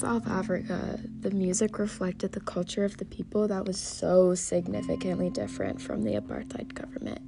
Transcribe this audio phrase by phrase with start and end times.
[0.00, 5.78] South Africa, the music reflected the culture of the people that was so significantly different
[5.78, 7.20] from the apartheid government.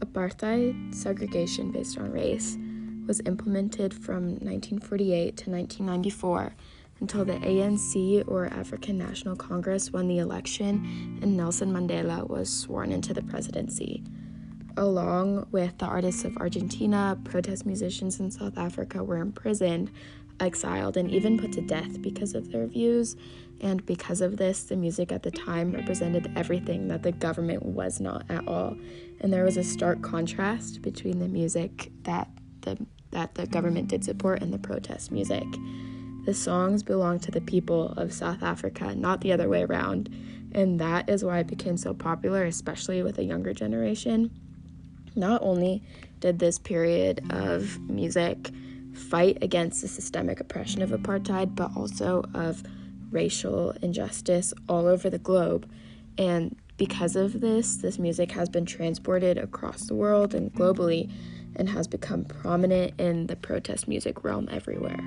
[0.00, 2.58] Apartheid, segregation based on race,
[3.06, 6.54] was implemented from 1948 to 1994
[7.00, 12.92] until the ANC or African National Congress won the election and Nelson Mandela was sworn
[12.92, 14.04] into the presidency.
[14.76, 19.90] Along with the artists of Argentina, protest musicians in South Africa were imprisoned,
[20.40, 23.16] exiled, and even put to death because of their views.
[23.60, 28.00] And because of this, the music at the time represented everything that the government was
[28.00, 28.76] not at all.
[29.20, 32.28] And there was a stark contrast between the music that
[32.62, 32.76] the
[33.12, 35.44] that the government did support and the protest music.
[36.26, 40.12] The songs belong to the people of South Africa, not the other way around.
[40.52, 44.30] And that is why it became so popular, especially with a younger generation.
[45.14, 45.82] Not only
[46.20, 48.50] did this period of music
[49.10, 52.62] fight against the systemic oppression of apartheid, but also of
[53.10, 55.70] racial injustice all over the globe.
[56.18, 61.10] And because of this, this music has been transported across the world and globally
[61.56, 65.00] and has become prominent in the protest music realm everywhere.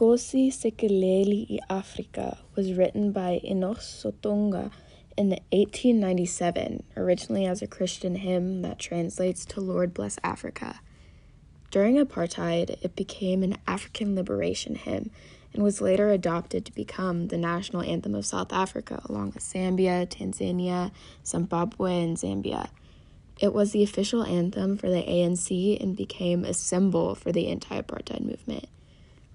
[0.00, 4.70] Nkosi Sikelel' iAfrika was written by Enoch Sontonga
[5.20, 10.80] in 1897, originally as a Christian hymn that translates to Lord Bless Africa.
[11.70, 15.10] During apartheid, it became an African liberation hymn
[15.52, 20.06] and was later adopted to become the national anthem of South Africa, along with Zambia,
[20.06, 20.90] Tanzania,
[21.26, 22.70] Zimbabwe, and Zambia.
[23.38, 27.78] It was the official anthem for the ANC and became a symbol for the anti
[27.78, 28.68] apartheid movement.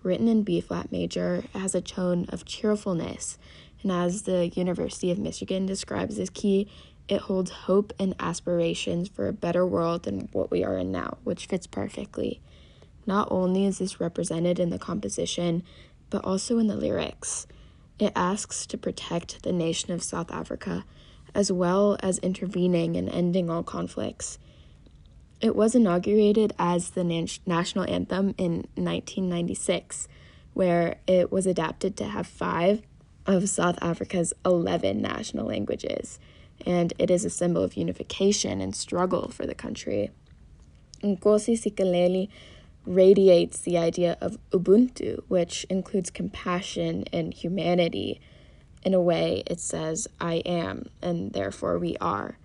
[0.01, 3.37] Written in B flat major, it has a tone of cheerfulness
[3.85, 6.67] and as the University of Michigan describes this key,
[7.07, 11.19] it holds hope and aspirations for a better world than what we are in now,
[11.23, 12.41] which fits perfectly.
[13.05, 15.61] Not only is this represented in the composition,
[16.09, 17.45] but also in the lyrics.
[17.99, 20.83] It asks to protect the nation of South Africa,
[21.35, 24.39] as well as intervening and ending all conflicts.
[25.41, 30.07] It was inaugurated as the national anthem in 1996,
[30.55, 32.81] where it was adapted to have five
[33.25, 36.19] of South Africa's 11 national languages,
[36.65, 40.11] and it is a symbol of unification and struggle for the country.
[41.01, 42.29] Nkosi Sikaleli
[42.85, 48.21] radiates the idea of Ubuntu, which includes compassion and humanity.
[48.83, 52.37] In a way, it says, I am, and therefore we are,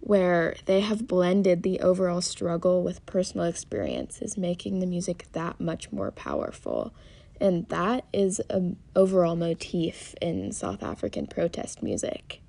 [0.00, 5.92] where they have blended the overall struggle with personal experiences, making the music that much
[5.92, 6.92] more powerful.
[7.40, 12.42] And that is an overall motif in South African protest music.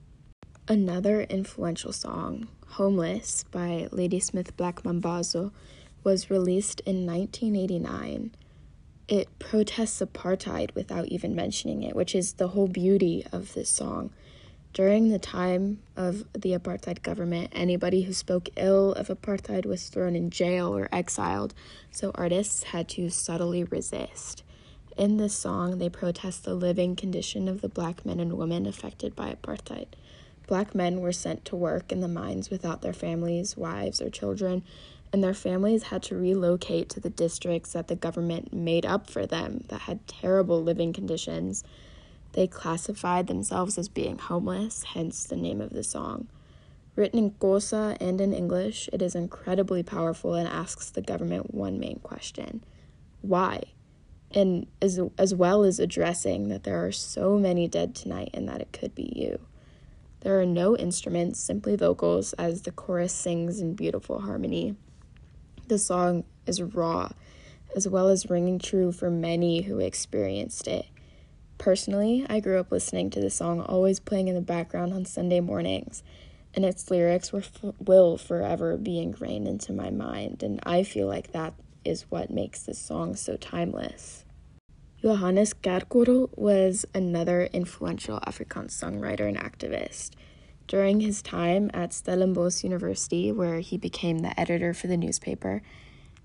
[0.67, 5.51] Another influential song, Homeless by Ladysmith Black Mambazo,
[6.03, 8.35] was released in 1989.
[9.07, 14.11] It protests apartheid without even mentioning it, which is the whole beauty of this song.
[14.73, 20.15] During the time of the apartheid government, anybody who spoke ill of apartheid was thrown
[20.15, 21.53] in jail or exiled,
[21.91, 24.43] so artists had to subtly resist.
[25.01, 29.15] In this song, they protest the living condition of the black men and women affected
[29.15, 29.87] by apartheid.
[30.45, 34.61] Black men were sent to work in the mines without their families, wives, or children,
[35.11, 39.25] and their families had to relocate to the districts that the government made up for
[39.25, 41.63] them that had terrible living conditions.
[42.33, 46.27] They classified themselves as being homeless, hence the name of the song.
[46.95, 51.79] Written in Xhosa and in English, it is incredibly powerful and asks the government one
[51.79, 52.63] main question
[53.23, 53.63] Why?
[54.33, 58.61] And as as well as addressing that there are so many dead tonight and that
[58.61, 59.39] it could be you.
[60.21, 64.75] There are no instruments, simply vocals as the chorus sings in beautiful harmony.
[65.67, 67.09] The song is raw,
[67.75, 70.85] as well as ringing true for many who experienced it.
[71.57, 75.39] Personally, I grew up listening to the song always playing in the background on Sunday
[75.39, 76.03] mornings,
[76.53, 77.43] and its lyrics were,
[77.79, 82.63] will forever be ingrained into my mind, and I feel like that is what makes
[82.63, 84.25] this song so timeless.
[85.01, 90.11] Johannes Kerkorrel was another influential Afrikaans songwriter and activist.
[90.67, 95.63] During his time at Stellenbosch University, where he became the editor for the newspaper,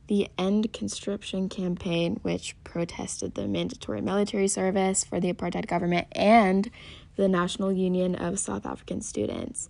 [0.09, 6.71] the End Conscription campaign, which protested the mandatory military service for the apartheid government and
[7.17, 9.69] the National Union of South African Students.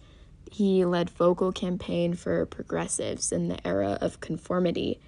[0.51, 5.01] He led vocal campaign for progressives in the era of conformity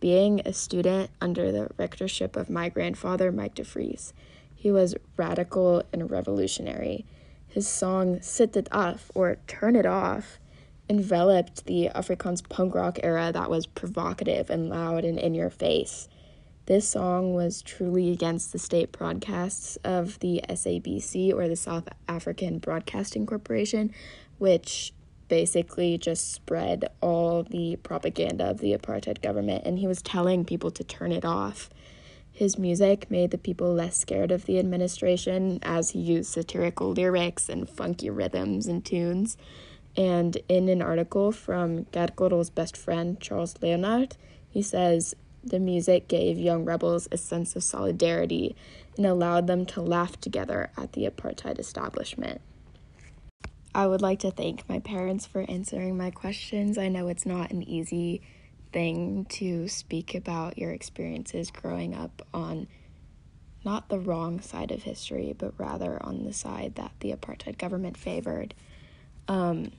[0.00, 4.12] being a student under the rectorship of my grandfather, Mike DeVries.
[4.54, 7.06] He was radical and revolutionary.
[7.46, 10.38] His song Sit Dit Af, or Turn It Off,
[10.88, 16.08] enveloped the Afrikaans punk rock era that was provocative and loud and in your face.
[16.66, 22.58] This song was truly against the state broadcasts of the SABC or the South African
[22.58, 23.92] Broadcasting Corporation,
[24.38, 24.92] which
[25.30, 30.70] basically just spread all the propaganda of the apartheid government, and he was telling people
[30.72, 31.70] to turn it off.
[32.32, 37.48] His music made the people less scared of the administration as he used satirical lyrics
[37.48, 39.36] and funky rhythms and tunes.
[39.96, 44.16] And in an article from Kerkorrel's best friend, Charles Leonard,
[44.48, 48.56] he says the music gave young rebels a sense of solidarity
[48.96, 52.40] and allowed them to laugh together at the apartheid establishment.
[53.74, 56.76] I would like to thank my parents for answering my questions.
[56.76, 58.20] I know it's not an easy
[58.72, 62.66] thing to speak about your experiences growing up on
[63.64, 67.96] not the wrong side of history, but rather on the side that the apartheid government
[67.96, 68.54] favored.
[69.28, 69.72] Um,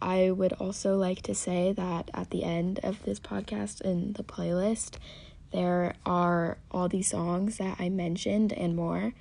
[0.00, 4.22] I would also like to say that at the end of this podcast in the
[4.22, 4.96] playlist,
[5.52, 9.14] there are all these songs that I mentioned and more,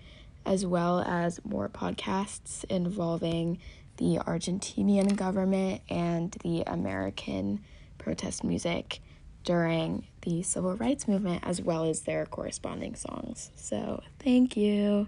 [0.46, 3.60] as well as more podcasts involving
[3.98, 7.64] the Argentinian government and the American
[7.98, 9.00] protest music
[9.44, 13.52] during the civil rights movement, as well as their corresponding songs.
[13.56, 15.08] So, thank you.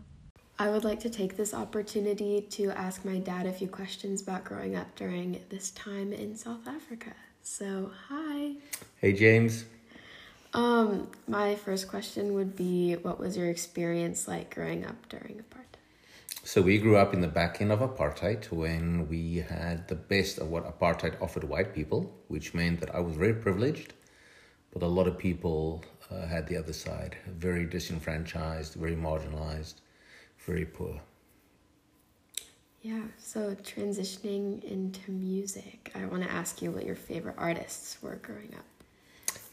[0.58, 4.46] I would like to take this opportunity to ask my dad a few questions about
[4.46, 7.12] growing up during this time in South Africa.
[7.44, 8.54] So, hi.
[9.02, 9.66] Hey, James.
[10.54, 15.75] Um, my first question would be what was your experience like growing up during apartheid?
[16.44, 20.38] So we grew up in the back end of apartheid when we had the best
[20.38, 23.94] of what apartheid offered white people, which meant that I was very privileged,
[24.72, 29.75] but a lot of people uh, had the other side, very disenfranchised, very marginalized
[30.45, 31.01] very poor.
[32.81, 38.18] Yeah, so transitioning into music, I want to ask you what your favorite artists were
[38.18, 38.66] growing up.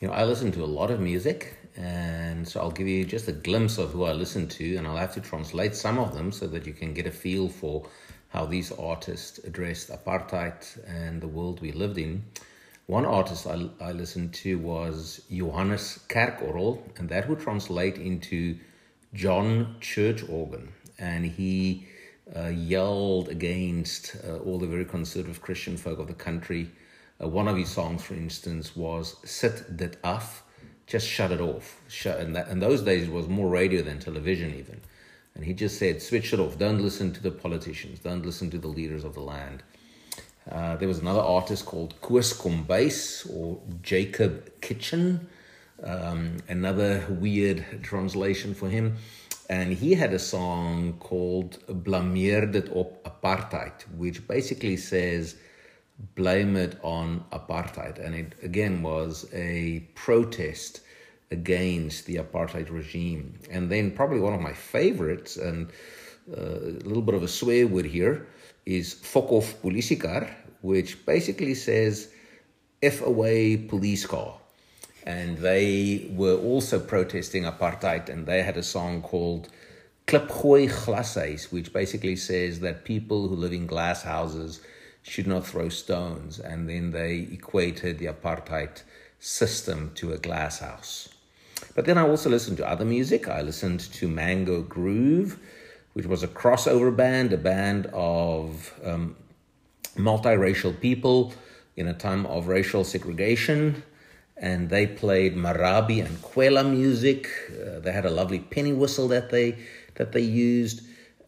[0.02, 3.28] You know, I listen to a lot of music, and so I'll give you just
[3.28, 6.32] a glimpse of who I listen to, and I'll have to translate some of them
[6.32, 7.86] so that you can get a feel for
[8.30, 12.24] how these artists addressed apartheid and the world we lived in.
[12.86, 18.58] One artist I, I listened to was Johannes Kerkorrel, and that would translate into
[19.14, 21.86] John Church Organ and he
[22.34, 26.70] uh, yelled against uh, all the very conservative Christian folk of the country.
[27.22, 30.42] Uh, one of his songs, for instance, was "Sit dit af,"
[30.86, 31.80] just shut it off.
[31.88, 34.80] Shut, and that, in those days, it was more radio than television, even.
[35.34, 36.58] And he just said, "Switch it off.
[36.58, 38.00] Don't listen to the politicians.
[38.00, 39.62] Don't listen to the leaders of the land."
[40.50, 45.28] Uh, there was another artist called Koos Kombuis or Jacob Kitchen,
[45.84, 48.96] um, another weird translation for him
[49.48, 55.36] and he had a song called Blameer dit op apartheid, which basically says
[56.14, 58.04] blame it on apartheid.
[58.04, 60.80] And it again was a protest
[61.30, 63.38] against the apartheid regime.
[63.50, 65.70] And then, probably one of my favorites, and
[66.30, 68.26] uh, a little bit of a swear word here,
[68.66, 72.10] is Fokofpolisiekar, which basically says
[72.82, 74.38] F away police car
[75.04, 79.48] and they were also protesting apartheid, and they had a song called
[80.06, 84.60] Klipgooi Glashuis, which basically says that people who live in glass houses
[85.02, 88.82] should not throw stones, and then they equated the apartheid
[89.18, 91.08] system to a glass house.
[91.74, 93.28] But then I also listened to other music.
[93.28, 95.38] I listened to Mango Groove,
[95.92, 99.16] which was a crossover band, a band of um,
[99.96, 101.32] multiracial people
[101.76, 103.82] in a time of racial segregation
[104.42, 107.28] and they played marabi and kwela music.
[107.50, 109.56] Uh, they had a lovely penny whistle that they
[109.94, 110.82] that they used,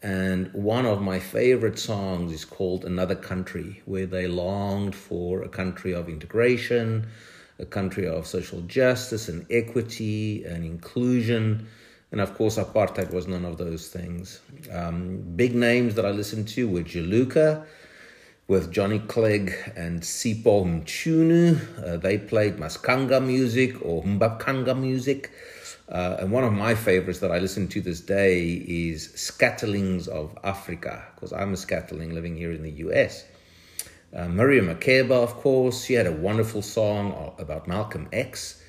[0.05, 5.49] and one of my favorite songs is called "Another Country," where they longed for a
[5.49, 7.07] country of integration,
[7.59, 11.67] a country of social justice and equity and inclusion.
[12.13, 14.41] And of course, apartheid was none of those things.
[14.71, 17.65] Um, big names that I listened to were Juluka
[18.47, 21.59] with Johnny Clegg and Sipho Mchunu.
[21.83, 25.31] Uh, they played Maskanga music or Mbaqanga music.
[25.89, 30.37] Uh, and one of my favorites that I listen to this day is Scatterlings of
[30.43, 33.25] Africa, because I'm a scatterling living here in the US.
[34.15, 38.63] Uh, Miriam Makeba, of course, she had a wonderful song about Malcolm X,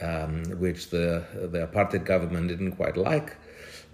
[0.00, 3.36] um, which the, the apartheid government didn't quite like.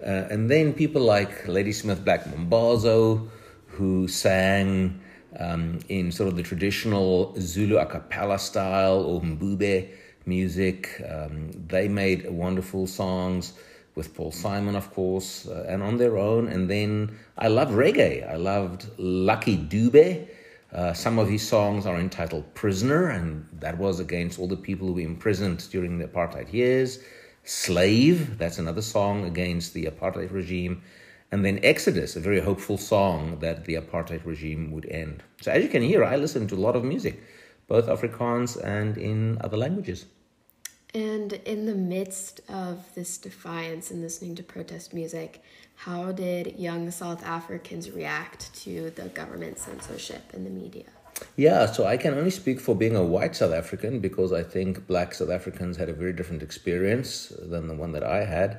[0.02, 3.28] Uh, and then people like Ladysmith Black Mambazo,
[3.68, 5.00] who sang
[5.38, 9.90] um, in sort of the traditional Zulu a cappella style or mbube
[10.26, 11.02] music.
[11.08, 13.52] Um, they made wonderful songs
[13.94, 16.48] with Paul Simon, of course, uh, and on their own.
[16.48, 18.28] And then I loved reggae.
[18.28, 20.28] I loved Lucky Dube.
[20.72, 24.88] Uh, some of his songs are entitled Prisoner, and that was against all the people
[24.88, 26.98] who were imprisoned during the apartheid years.
[27.44, 30.82] Slave, that's another song against the apartheid regime.
[31.30, 35.22] And then Exodus, a very hopeful song that the apartheid regime would end.
[35.40, 37.22] So, as you can hear, I listen to a lot of music,
[37.68, 40.06] both Afrikaans and in other languages.
[40.94, 45.42] And in the midst of this defiance and listening to protest music,
[45.74, 50.84] how did young South Africans react to the government censorship in the media?
[51.36, 54.86] Yeah, so I can only speak for being a white South African because I think
[54.86, 58.58] black South Africans had a very different experience than the one that I had.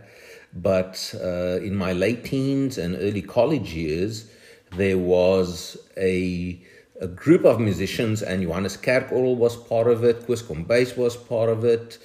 [0.53, 4.29] But uh, in my late teens and early college years,
[4.75, 6.61] there was a
[7.01, 11.49] a group of musicians, and Johannes Kerkorrel was part of it, Koos Bass was part
[11.49, 11.97] of it,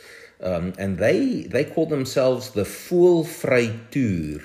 [0.42, 4.42] um, and they they call themselves the Voëlvry Tour,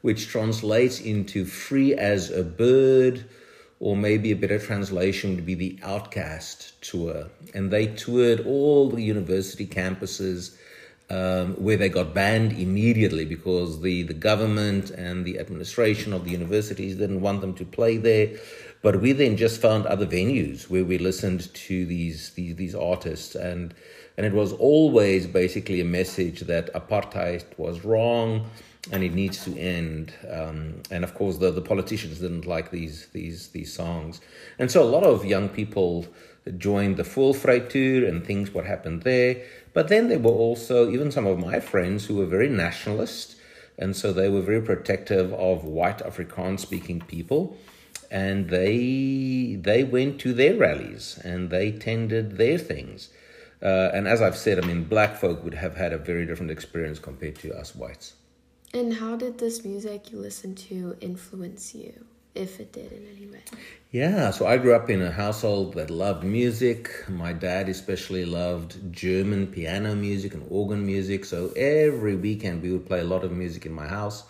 [0.00, 3.24] which translates into free as a bird,
[3.80, 7.26] or maybe a better translation would be the Outcast Tour.
[7.54, 10.56] And they toured all the university campuses.
[11.10, 16.30] Um, where they got banned immediately because the, the government and the administration of the
[16.30, 18.30] universities didn't want them to play there.
[18.80, 23.34] But we then just found other venues where we listened to these these, these artists
[23.34, 23.74] and
[24.16, 28.48] and it was always basically a message that apartheid was wrong
[28.92, 30.12] and it needs to end.
[30.30, 34.20] Um, and of course, the, the politicians didn't like these these these songs,
[34.58, 36.06] and so a lot of young people
[36.58, 39.42] joined the Voëlvry tour and things what happened there.
[39.72, 43.36] But then there were also even some of my friends who were very nationalist,
[43.78, 47.56] and so they were very protective of white Afrikaans speaking people.
[48.10, 53.08] And they they went to their rallies and they tended their things.
[53.64, 56.50] Uh, and as I've said, I mean, black folk would have had a very different
[56.50, 58.12] experience compared to us whites.
[58.74, 62.04] And how did this music you listened to influence you,
[62.34, 63.40] if it did in any way?
[63.90, 66.90] Yeah, so I grew up in a household that loved music.
[67.08, 71.24] My dad especially loved German piano music and organ music.
[71.24, 74.24] So every weekend we would play a lot of music in my house.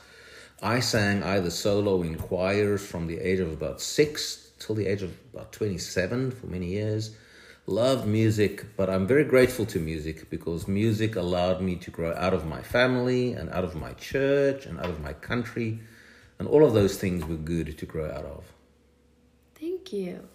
[0.63, 5.03] I sang either solo in choirs from the age of about six till the age
[5.03, 7.17] of about 27 for many years
[7.67, 12.35] loved music, but I'm very grateful to music because music allowed me to grow out
[12.35, 15.81] of my family and out of my church and out of my country.
[16.39, 18.45] And all of those things were good to grow out of.
[19.55, 20.29] Thank you.